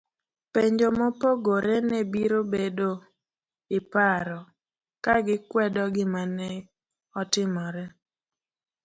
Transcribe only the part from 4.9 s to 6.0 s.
kagikwedo